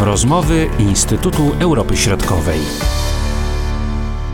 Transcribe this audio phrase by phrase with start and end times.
[0.00, 2.58] Rozmowy Instytutu Europy Środkowej.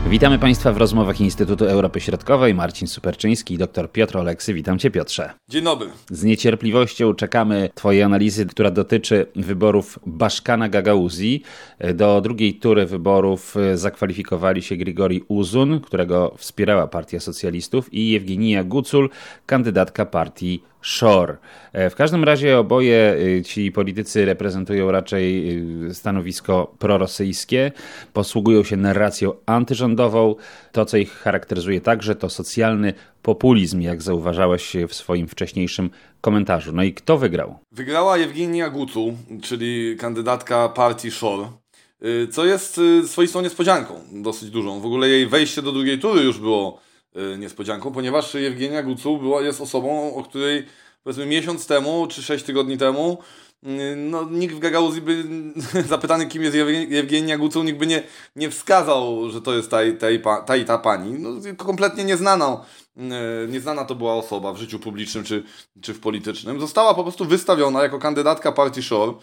[0.09, 2.53] Witamy Państwa w rozmowach Instytutu Europy Środkowej.
[2.53, 4.53] Marcin Superczyński i dr Piotr Oleksy.
[4.53, 5.33] Witam Cię, Piotrze.
[5.49, 5.89] Dzień dobry.
[6.09, 11.43] Z niecierpliwością czekamy Twojej analizy, która dotyczy wyborów Baszkana Gagauzji.
[11.93, 19.09] Do drugiej tury wyborów zakwalifikowali się Grigori Uzun, którego wspierała Partia Socjalistów, i Jewgenija Gucul,
[19.45, 21.37] kandydatka partii Shore.
[21.73, 25.51] E, w każdym razie oboje y, ci politycy reprezentują raczej
[25.89, 27.71] y, stanowisko prorosyjskie,
[28.13, 30.35] posługują się narracją antyrządową.
[30.71, 35.89] To, co ich charakteryzuje także, to socjalny populizm, jak zauważałeś w swoim wcześniejszym
[36.21, 36.71] komentarzu.
[36.71, 37.59] No i kto wygrał?
[37.71, 41.47] Wygrała Jewgenia Gucu, czyli kandydatka partii Shore,
[42.05, 44.79] y, co jest swoistą niespodzianką, dosyć dużą.
[44.79, 46.94] W ogóle jej wejście do drugiej tury już było Y,
[47.37, 50.65] niespodzianką, ponieważ Jewgenia Gucu była, jest osobą, o której
[51.03, 53.17] powiedzmy miesiąc temu czy sześć tygodni temu
[53.63, 55.23] y, no, nikt w Gagauzji by
[55.87, 56.55] zapytany kim jest
[56.89, 58.03] Jewgenia Gucu, nikt by nie,
[58.35, 61.19] nie wskazał, że to jest ta, ta, ta i ta pani.
[61.19, 62.65] No, kompletnie nieznana,
[62.97, 63.01] y,
[63.47, 65.43] nieznana to była osoba w życiu publicznym czy,
[65.81, 66.59] czy w politycznym.
[66.59, 69.13] Została po prostu wystawiona jako kandydatka partii Shore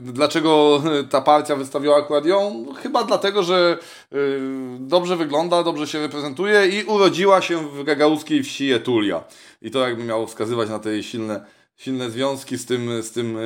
[0.00, 2.66] dlaczego ta partia wystawiła akurat ją?
[2.82, 3.78] Chyba dlatego, że
[4.12, 4.40] y,
[4.80, 9.24] dobrze wygląda, dobrze się reprezentuje i urodziła się w gagauskiej wsi Etulia.
[9.62, 11.44] I to jakby miało wskazywać na te silne,
[11.76, 13.40] silne związki z tym, z tym, y,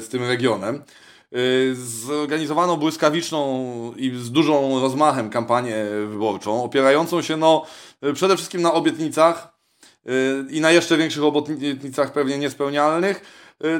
[0.00, 0.82] z tym regionem.
[1.36, 7.66] Y, zorganizowano błyskawiczną i z dużą rozmachem kampanię wyborczą, opierającą się no,
[8.14, 9.58] przede wszystkim na obietnicach
[10.50, 13.22] i na jeszcze większych obietnicach pewnie niespełnialnych,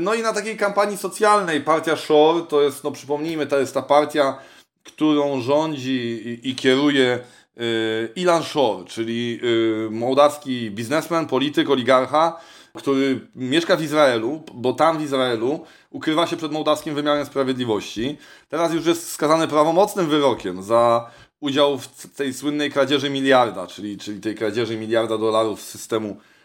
[0.00, 3.82] no i na takiej kampanii socjalnej partia Shore, to jest, no przypomnijmy, to jest ta
[3.82, 4.38] partia,
[4.84, 7.18] którą rządzi i, i kieruje
[7.60, 9.40] y, Ilan Shore, czyli
[9.86, 12.40] y, mołdawski biznesmen, polityk, oligarcha,
[12.74, 18.18] który mieszka w Izraelu, bo tam w Izraelu ukrywa się przed mołdawskim wymiarem sprawiedliwości.
[18.48, 21.10] Teraz już jest skazany prawomocnym wyrokiem za
[21.40, 26.37] udział w tej słynnej kradzieży miliarda, czyli, czyli tej kradzieży miliarda dolarów z systemu Y,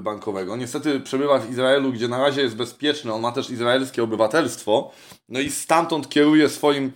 [0.00, 0.56] bankowego.
[0.56, 3.12] Niestety przebywa w Izraelu, gdzie na razie jest bezpieczny.
[3.12, 4.90] On ma też izraelskie obywatelstwo.
[5.28, 6.92] No i stamtąd kieruje swoim,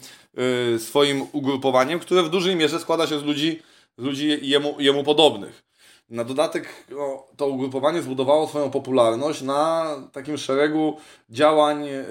[0.75, 3.63] y, swoim ugrupowaniem, które w dużej mierze składa się z ludzi,
[3.99, 5.63] z ludzi jemu, jemu podobnych.
[6.11, 10.97] Na dodatek no, to ugrupowanie zbudowało swoją popularność na takim szeregu
[11.31, 12.05] działań, y,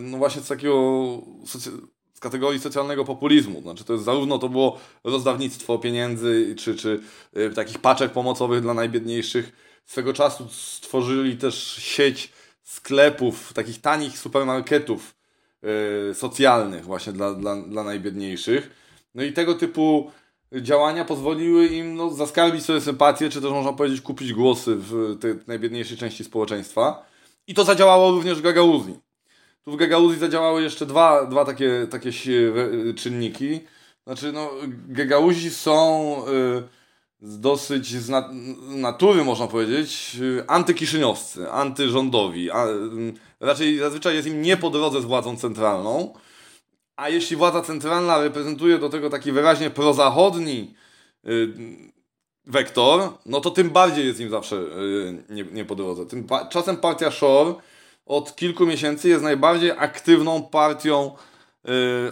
[0.00, 1.08] no właśnie z takiego
[2.14, 3.62] z kategorii socjalnego populizmu.
[3.62, 7.00] Znaczy to jest zarówno to było rozdawnictwo pieniędzy, czy, czy
[7.54, 9.52] takich paczek pomocowych dla najbiedniejszych,
[9.88, 12.32] swego czasu stworzyli też sieć
[12.62, 15.14] sklepów, takich tanich supermarketów
[15.62, 18.70] yy, socjalnych właśnie dla, dla, dla najbiedniejszych.
[19.14, 20.10] No i tego typu
[20.52, 25.34] działania pozwoliły im no, zaskarbić sobie sympatię, czy też można powiedzieć kupić głosy w tej
[25.46, 27.06] najbiedniejszej części społeczeństwa.
[27.46, 28.98] I to zadziałało również w Gagauzji.
[29.64, 32.10] Tu w Gagauzji zadziałały jeszcze dwa, dwa takie, takie
[32.96, 33.60] czynniki.
[34.06, 34.50] Znaczy, no,
[34.88, 36.22] Gagauzi są...
[36.26, 36.77] Yy,
[37.20, 38.10] z dosyć z
[38.68, 42.50] natury, można powiedzieć, antykiszyniowscy, antyrządowi.
[42.50, 42.66] A,
[43.40, 46.14] raczej zazwyczaj jest im nie po drodze z władzą centralną.
[46.96, 50.74] A jeśli władza centralna reprezentuje do tego taki wyraźnie prozachodni
[51.28, 51.52] y,
[52.46, 56.06] wektor, no to tym bardziej jest im zawsze y, nie, nie po drodze.
[56.06, 57.54] Tymczasem partia Shore
[58.06, 61.27] od kilku miesięcy jest najbardziej aktywną partią Y,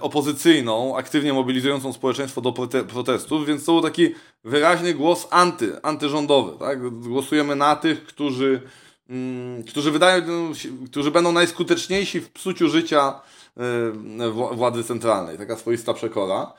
[0.00, 2.52] opozycyjną, aktywnie mobilizującą społeczeństwo do
[2.88, 6.58] protestów, więc to był taki wyraźny głos anty, antyrządowy.
[6.58, 6.90] Tak?
[6.90, 8.62] Głosujemy na tych, którzy,
[9.08, 10.52] mm, którzy, wydają,
[10.90, 13.20] którzy będą najskuteczniejsi w psuciu życia
[13.56, 15.38] y, władzy centralnej.
[15.38, 16.52] Taka swoista przekora.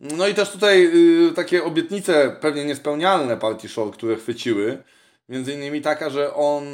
[0.00, 0.90] No i też tutaj
[1.28, 4.82] y, takie obietnice pewnie niespełnialne partii Shore, które chwyciły.
[5.28, 6.64] Między innymi taka, że on,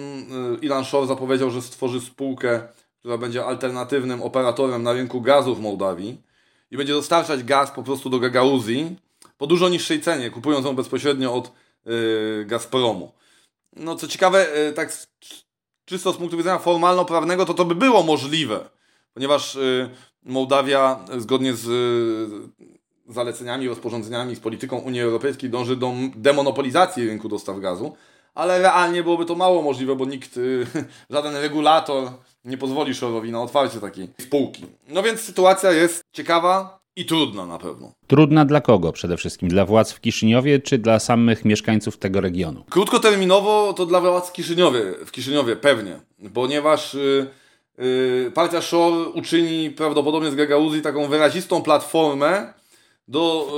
[0.63, 2.61] Ilan Shore zapowiedział, że stworzy spółkę
[3.09, 6.21] która będzie alternatywnym operatorem na rynku gazu w Mołdawii
[6.71, 8.97] i będzie dostarczać gaz po prostu do Gagauzji
[9.39, 11.53] po dużo niższej cenie, kupując ją bezpośrednio od
[11.85, 13.13] yy, Gazpromu.
[13.77, 14.93] No co ciekawe, yy, tak
[15.85, 18.69] czysto z punktu widzenia formalno-prawnego, to to by było możliwe,
[19.15, 19.91] ponieważ yy,
[20.23, 27.61] Mołdawia zgodnie z y, zaleceniami, rozporządzeniami, z polityką Unii Europejskiej dąży do demonopolizacji rynku dostaw
[27.61, 27.97] gazu,
[28.35, 30.67] ale realnie byłoby to mało możliwe, bo nikt, y,
[31.11, 32.11] żaden regulator
[32.49, 34.67] nie pozwoli Szorowi na otwarcie takiej spółki.
[34.89, 37.93] No więc sytuacja jest ciekawa i trudna na pewno.
[38.07, 39.49] Trudna dla kogo przede wszystkim?
[39.49, 42.65] Dla władz w Kiszyniowie czy dla samych mieszkańców tego regionu?
[42.71, 46.01] Krótkoterminowo to dla władz w Kiszyniowie, w Kiszyniowie pewnie,
[46.35, 47.27] ponieważ yy,
[47.79, 52.55] yy, partia Szor uczyni prawdopodobnie z Gagauzji taką wyrazistą platformę
[53.09, 53.49] do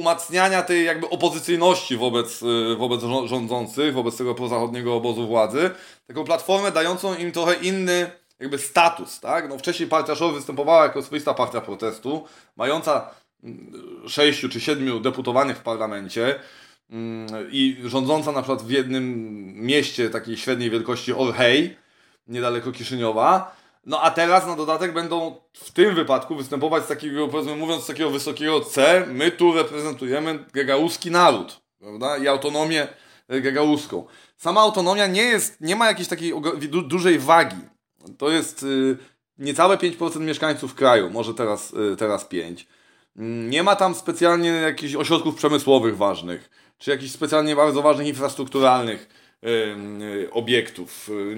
[0.00, 5.70] umacniania tej jakby opozycyjności wobec, y, wobec rządzących, wobec tego prozachodniego obozu władzy,
[6.06, 8.10] taką platformę dającą im trochę inny
[8.40, 9.48] jakby status, tak?
[9.48, 12.24] No wcześniej partia Szor występowała jako swoista partia protestu,
[12.56, 13.10] mająca
[13.44, 13.72] mm,
[14.08, 16.40] sześciu czy siedmiu deputowanych w parlamencie
[16.90, 19.04] mm, i rządząca na przykład w jednym
[19.54, 21.76] mieście takiej średniej wielkości Orhej,
[22.28, 27.56] niedaleko Kiszyniowa, no a teraz na dodatek będą w tym wypadku występować z takiego, powiedzmy
[27.56, 32.18] mówiąc, z takiego wysokiego C, my tu reprezentujemy gagałuski naród, prawda?
[32.18, 32.88] I autonomię
[33.28, 34.06] gagauską.
[34.36, 36.32] Sama autonomia nie jest, nie ma jakiejś takiej
[36.68, 37.56] du dużej wagi.
[38.18, 38.96] To jest y,
[39.38, 42.66] niecałe 5% mieszkańców kraju, może teraz, y, teraz 5%.
[43.16, 49.08] Mm, nie ma tam specjalnie jakichś ośrodków przemysłowych ważnych, czy jakichś specjalnie bardzo ważnych infrastrukturalnych
[50.30, 51.08] obiektów.
[51.08, 51.34] Y,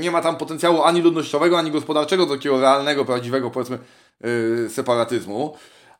[0.00, 3.78] nie, ma tam potencjału ani ludnościowego, ani gospodarczego, takiego realnego, prawdziwego, powiedzmy,
[4.24, 5.56] y, separatyzmu.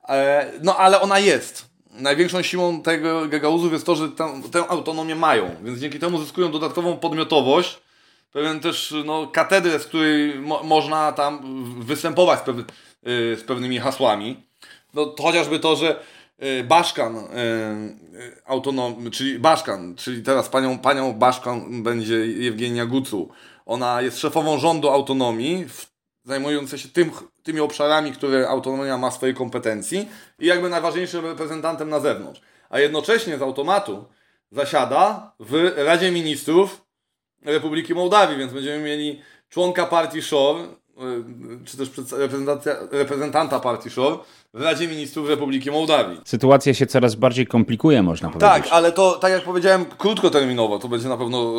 [0.08, 5.14] E, no ale ona jest największą siłą tego Gagauzów jest to, że tę, tę autonomię
[5.14, 7.78] mają, więc dzięki temu zyskują dodatkową podmiotowość,
[8.32, 11.40] pewien też no, katedrę, z której mo można tam
[11.80, 12.56] występować z, pew
[13.40, 14.42] z pewnymi hasłami.
[14.94, 16.00] No, to chociażby to, że
[16.64, 23.28] Baszkan, yy, autonom, czyli Baszkan, czyli teraz panią, panią Baszkan będzie Jewgenia Gucu.
[23.66, 25.94] Ona jest szefową rządu autonomii w
[26.24, 27.10] zajmujące się tym,
[27.42, 30.08] tymi obszarami, które autonomia ma w swojej kompetencji
[30.38, 32.40] i jakby najważniejszym reprezentantem na zewnątrz.
[32.70, 34.04] A jednocześnie z automatu
[34.50, 36.84] zasiada w Radzie Ministrów
[37.42, 40.66] Republiki Mołdawii, więc będziemy mieli członka partii SHOR, y,
[41.64, 41.90] czy też
[42.90, 44.18] reprezentanta partii SHOR
[44.54, 46.20] w Radzie Ministrów Republiki Mołdawii.
[46.24, 48.50] Sytuacja się coraz bardziej komplikuje, można powiedzieć.
[48.50, 51.52] Tak, ale to, tak jak powiedziałem, krótkoterminowo to będzie na pewno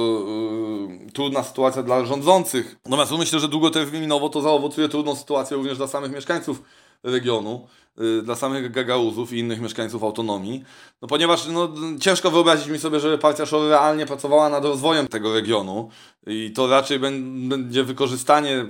[1.04, 2.76] yy, trudna sytuacja dla rządzących.
[2.86, 6.62] Natomiast myślę, że długoterminowo to zaowocuje trudną sytuację również dla samych mieszkańców
[7.06, 7.68] regionu,
[7.98, 10.64] yy, dla samych Gagauzów i innych mieszkańców autonomii.
[11.02, 11.70] No ponieważ no,
[12.00, 15.90] ciężko wyobrazić mi sobie, że partia Szor realnie pracowała nad rozwojem tego regionu
[16.28, 18.66] i to raczej będzie wykorzystanie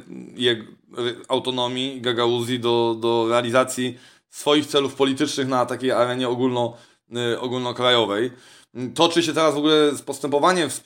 [1.28, 3.98] autonomii Gagauzji do, do realizacji
[4.30, 6.78] swoich celów politycznych na takiej arenie ogólno,
[7.34, 8.32] y, ogólnokrajowej.
[8.96, 10.84] Toczy się teraz w ogóle postępowanie w,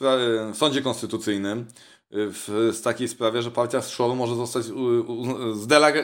[0.54, 1.66] w sądzie konstytucyjnym y,
[2.12, 4.66] w, z takiej sprawie, że partia Szor może zostać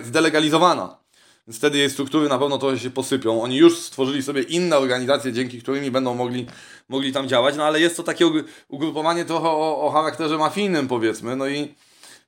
[0.02, 1.05] zdelegalizowana.
[1.48, 3.42] Więc wtedy jej struktury na pewno trochę się posypią.
[3.42, 6.46] Oni już stworzyli sobie inne organizacje, dzięki którymi będą mogli,
[6.90, 8.26] mogli tam działać, no ale jest to takie
[8.68, 11.36] ugrupowanie trochę o, o charakterze mafijnym, powiedzmy.
[11.36, 11.76] No i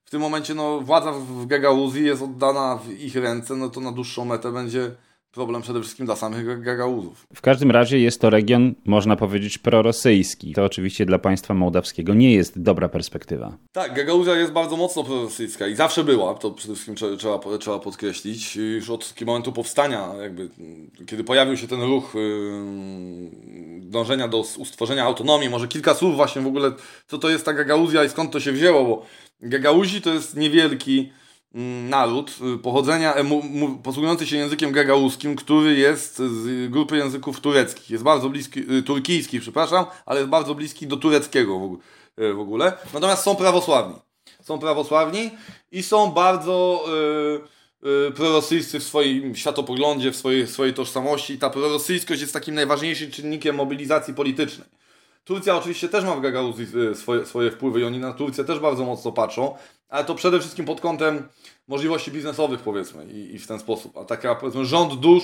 [0.05, 3.91] w tym momencie no, władza w Gagauzji jest oddana w ich ręce, no to na
[3.91, 4.91] dłuższą metę będzie
[5.31, 7.27] problem przede wszystkim dla samych Gagauzów.
[7.35, 10.53] W każdym razie jest to region, można powiedzieć, prorosyjski.
[10.53, 13.57] To oczywiście dla państwa mołdawskiego nie jest dobra perspektywa.
[13.71, 18.55] Tak, Gagauzja jest bardzo mocno prorosyjska i zawsze była, to przede wszystkim trzeba, trzeba podkreślić.
[18.55, 20.49] Już od momentu powstania, jakby,
[21.05, 22.13] kiedy pojawił się ten ruch
[23.79, 26.71] dążenia do stworzenia autonomii, może kilka słów właśnie w ogóle,
[27.07, 29.05] co to jest ta Gagauzja i skąd to się wzięło, bo
[29.41, 31.11] Gagauzi to jest niewielki
[31.89, 33.25] naród y, pochodzenia, e,
[33.83, 37.89] posługujący się językiem gagauskim, który jest z grupy języków tureckich.
[37.89, 41.59] Jest bardzo bliski, y, turkijski, przepraszam, ale jest bardzo bliski do tureckiego
[42.17, 42.73] w ogóle.
[42.93, 43.95] Natomiast są prawosławni.
[44.41, 45.31] Są prawosławni
[45.71, 46.85] i są bardzo
[47.81, 51.37] yy, prorosyjscy w swoim światopoglądzie, w swojej, swojej tożsamości.
[51.37, 54.67] Ta prorosyjskość jest takim najważniejszym czynnikiem mobilizacji politycznej.
[55.27, 58.85] Turcja oczywiście też ma w Gagauzji swoje, swoje wpływy i oni na Turcję też bardzo
[58.85, 59.55] mocno patrzą,
[59.89, 61.27] ale to przede wszystkim pod kątem
[61.67, 63.97] możliwości biznesowych powiedzmy i, i w ten sposób.
[63.97, 65.23] A taka powiedzmy rząd dusz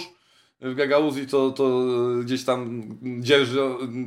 [0.61, 1.85] w Gagauzji to, to
[2.23, 2.83] gdzieś tam
[3.19, 3.59] dzierży,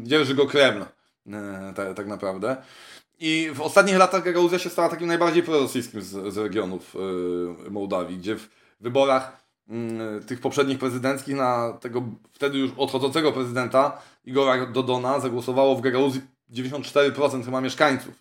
[0.03, 0.85] dzierży go Kreml
[1.27, 2.57] e, tak, tak naprawdę.
[3.19, 6.97] I w ostatnich latach Gagauzja się stała takim najbardziej prorosyjskim z, z regionów
[7.67, 8.49] y, Mołdawii, gdzie w
[8.81, 9.46] wyborach y,
[10.27, 16.21] tych poprzednich prezydenckich na tego wtedy już odchodzącego prezydenta Igora Dodona zagłosowało w Gagauzji
[16.53, 18.15] 94% chyba mieszkańców.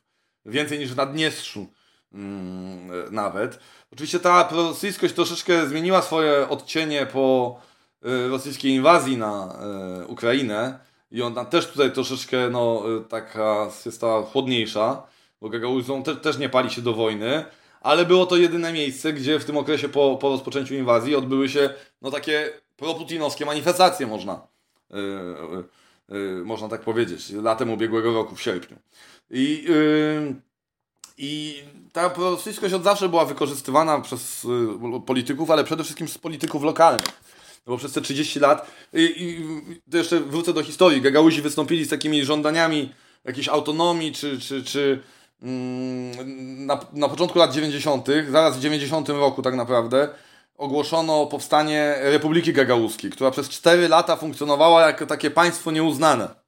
[0.45, 1.67] Więcej niż w Naddniestrzu
[2.15, 3.59] Mm, nawet.
[3.93, 7.59] Oczywiście ta prorosyjskość troszeczkę zmieniła swoje odcienie po
[8.05, 9.59] y, rosyjskiej inwazji na
[10.03, 10.79] y, Ukrainę
[11.11, 15.03] i ona też tutaj troszeczkę no, y, taka jest stała chłodniejsza,
[15.41, 17.45] bo Gagauzą te, też nie pali się do wojny,
[17.85, 21.69] ale było to jedyne miejsce, gdzie w tym okresie po, po rozpoczęciu inwazji odbyły się
[22.01, 24.47] no, takie proputinowskie manifestacje, można,
[24.89, 24.97] yy,
[26.09, 28.77] yy, można tak powiedzieć, latem ubiegłego roku, w sierpniu.
[29.29, 30.35] I yy,
[31.17, 31.63] i
[31.93, 34.47] ta prorosyjskość od zawsze była wykorzystywana przez y,
[35.05, 37.21] polityków, ale przede wszystkim z polityków lokalnych.
[37.67, 41.85] No bo przez te 30 lat, i, i to jeszcze wrócę do historii, Gagauzi wystąpili
[41.85, 42.93] z takimi żądaniami
[43.25, 45.01] jakiejś autonomii, czy, czy, czy
[45.41, 50.09] na, na początku lat 90., zaraz w 90 roku tak naprawdę,
[50.57, 56.45] ogłoszono powstanie Republiki Gagauskiej, która przez 4 lata funkcjonowała jako takie państwo nieuznane.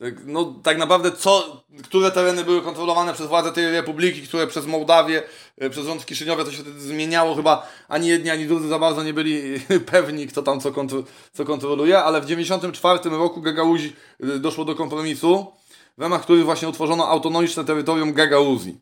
[0.00, 4.66] Tak, no tak naprawdę co, które tereny były kontrolowane przez władze tej republiki, które przez
[4.66, 5.22] Mołdawię,
[5.58, 7.34] e, przez rząd w to się wtedy zmieniało.
[7.34, 9.60] Chyba ani jedni, ani drudzy za bardzo nie byli
[9.92, 14.74] pewni, kto tam co, kontro co kontroluje, ale w 1994 roku Gagauzi e, doszło do
[14.74, 15.52] kompromisu,
[15.98, 18.80] w ramach których właśnie utworzono autonomiczne terytorium Gagauzji.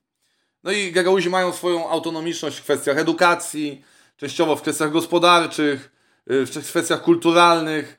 [0.65, 3.83] No i Gagauzi mają swoją autonomiczność w kwestiach edukacji,
[4.17, 5.93] częściowo w kwestiach gospodarczych,
[6.27, 7.99] w kwestiach kulturalnych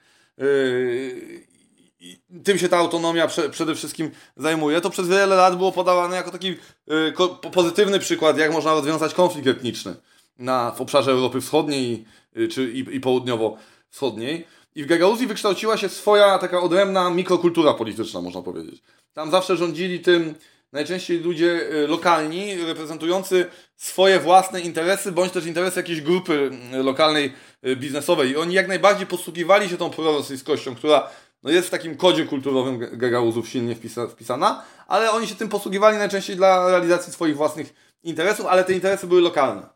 [2.43, 6.31] tym się ta autonomia prze, przede wszystkim zajmuje, to przez wiele lat było podawane jako
[6.31, 7.13] taki y,
[7.51, 9.95] pozytywny przykład, jak można rozwiązać konflikt etniczny
[10.39, 12.05] na, w obszarze Europy Wschodniej
[12.37, 14.47] y, czy, i, i południowo-wschodniej.
[14.77, 18.81] I w Gagauzji wykształciła się swoja taka odrębna mikrokultura polityczna, można powiedzieć.
[19.13, 20.35] Tam zawsze rządzili tym
[20.71, 27.33] najczęściej ludzie y, lokalni, reprezentujący swoje własne interesy, bądź też interesy jakiejś grupy y, lokalnej
[27.65, 28.31] y, biznesowej.
[28.31, 31.09] I oni jak najbardziej posługiwali się tą prorosyjskością, która
[31.43, 35.97] no jest w takim kodzie kulturowym Gagauzów silnie wpisa, wpisana, ale oni się tym posługiwali
[35.97, 39.69] najczęściej dla realizacji swoich własnych interesów, ale te interesy były lokalne.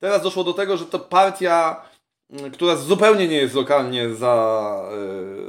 [0.00, 1.82] Teraz doszło do tego, że to partia,
[2.52, 4.74] która zupełnie nie jest lokalnie za,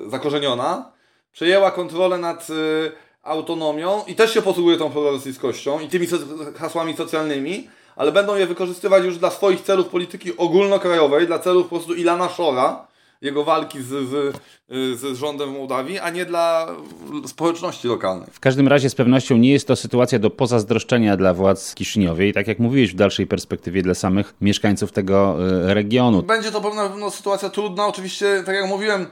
[0.03, 0.91] yy, zakorzeniona,
[1.31, 2.91] przejęła kontrolę nad yy,
[3.23, 6.07] autonomią i też się posługuje tą prorosyjskością i tymi
[6.55, 11.75] hasłami socjalnymi, ale będą je wykorzystywać już dla swoich celów polityki ogólnokrajowej, dla celów po
[11.75, 12.87] prostu Ilana Szora,
[13.21, 14.39] jego walki z, z,
[14.99, 16.67] z rządem Mołdawii, a nie dla
[17.27, 18.27] społeczności lokalnej.
[18.31, 22.33] W każdym razie z pewnością nie jest to sytuacja do pozazdroszczenia dla władz Kiszyniowej i
[22.33, 25.37] tak jak mówiłeś w dalszej perspektywie dla samych mieszkańców tego
[25.69, 26.23] e, regionu.
[26.23, 29.05] Będzie to pewna no, sytuacja trudna, oczywiście tak jak mówiłem,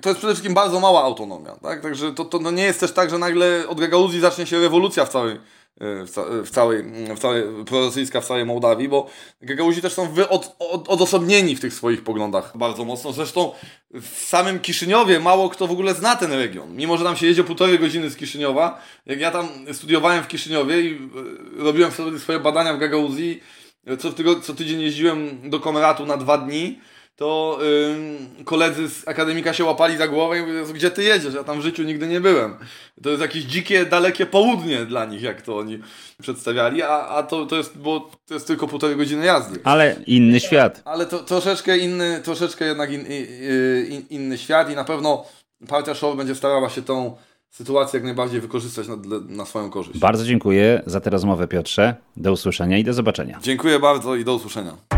[0.00, 1.82] to jest przede wszystkim bardzo mała autonomia, tak?
[1.82, 5.04] Także to, to no nie jest też tak, że nagle od Gagauzji zacznie się rewolucja
[5.04, 5.36] w całej
[5.80, 6.82] w, ca w, całej,
[7.16, 9.10] w całej, prorosyjska w całej Mołdawii, bo
[9.42, 13.12] Gagauzi też są od, od, odosobnieni w tych swoich poglądach bardzo mocno.
[13.12, 13.52] Zresztą
[13.90, 16.76] w samym Kiszyniowie mało kto w ogóle zna ten region.
[16.76, 20.80] Mimo, że tam się jedzie półtorej godziny z Kiszyniowa, jak ja tam studiowałem w Kiszyniowie
[20.80, 20.98] i
[21.56, 23.42] robiłem sobie swoje badania w Gagauzji,
[23.98, 26.78] co, co tydzień jeździłem do Komratu na dwa dni,
[27.18, 27.58] to
[28.38, 31.34] yy, koledzy z akademika się łapali za głowę i mówią, gdzie ty jedziesz?
[31.34, 32.56] Ja tam w życiu nigdy nie byłem.
[33.02, 35.78] To jest jakieś dzikie, dalekie południe dla nich, jak to oni
[36.22, 39.60] przedstawiali, a, a to, to, jest, bo to jest tylko półtorej godziny jazdy.
[39.64, 40.82] Ale inny świat.
[40.84, 43.06] Ale to troszeczkę inny, troszeczkę jednak in,
[43.88, 45.24] in, inny świat i na pewno
[45.68, 47.16] partia Show będzie starała się tą
[47.50, 48.96] sytuację jak najbardziej wykorzystać na,
[49.28, 49.98] na swoją korzyść.
[49.98, 51.94] Bardzo dziękuję za tę rozmowę Piotrze.
[52.16, 53.38] Do usłyszenia i do zobaczenia.
[53.42, 54.97] Dziękuję bardzo i do usłyszenia.